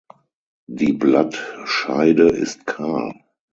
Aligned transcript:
Die 0.67 0.93
Blattscheide 0.93 2.27
ist 2.29 2.65
kahl. 2.65 3.13